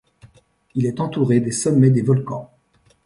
[0.73, 2.49] Il est entouré des sommets des volcans.